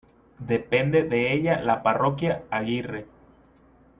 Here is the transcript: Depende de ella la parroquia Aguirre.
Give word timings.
Depende 0.39 1.03
de 1.03 1.31
ella 1.31 1.61
la 1.61 1.83
parroquia 1.83 2.41
Aguirre. 2.49 3.05